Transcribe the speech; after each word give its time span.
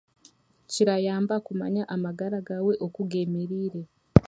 Kirayamba 0.71 1.35
kumanya 1.45 1.83
amagara 1.95 2.37
gawe 2.49 2.73
oku 2.85 3.01
g'emereire. 3.11 3.81